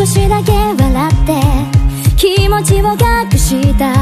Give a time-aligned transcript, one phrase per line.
[0.00, 1.34] 少しだけ笑って
[2.16, 3.92] 気持ちを隠した。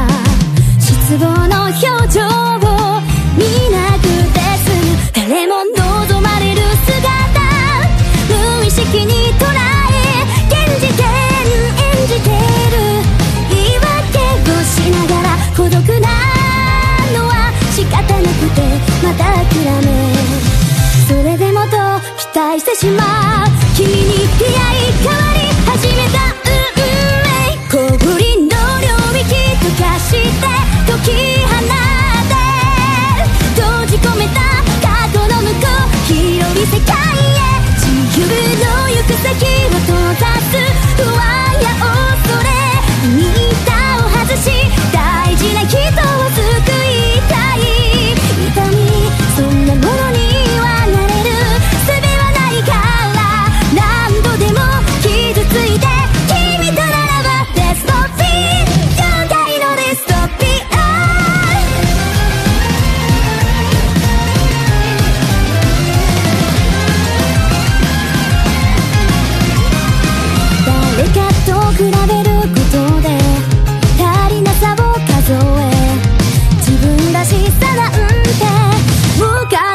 [0.79, 3.01] 失望の表情を
[3.35, 7.03] 見なくて済む誰も望まれる姿。
[8.29, 10.07] 無意識に捉え
[10.47, 12.79] 現時点演じてる。
[13.49, 16.07] 言い訳をしながら孤独な
[17.11, 18.63] のは仕方なくて
[19.03, 19.51] また諦
[19.85, 19.87] め。
[21.09, 21.67] それでもと
[22.31, 23.08] 期待してしまう。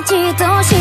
[0.05, 0.74] 记多？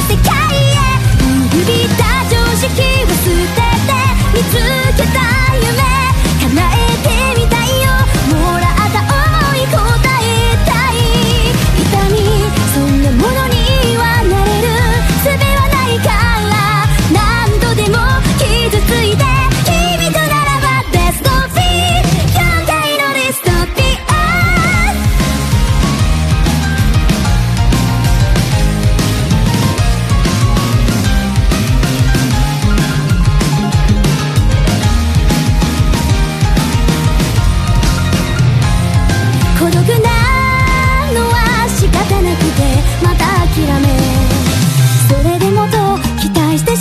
[0.00, 0.78] 世界へ
[1.54, 3.92] 揺るぎた常識を捨てて
[4.34, 4.52] 見つ
[4.96, 5.31] けた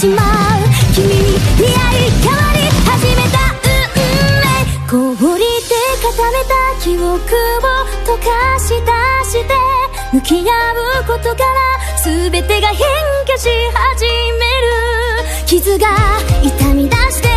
[0.02, 0.18] しまう
[0.96, 3.38] 君に似合い変わり始めた
[4.02, 4.10] 運
[4.42, 7.14] 命氷で固めた記憶を
[8.04, 8.26] 溶か
[8.58, 8.90] し出
[9.30, 9.54] して
[10.12, 10.58] 向き合
[11.02, 11.62] うことから
[12.04, 12.80] 全てが変
[13.28, 14.06] 化し始
[14.40, 15.86] める傷が
[16.42, 17.31] 痛み出して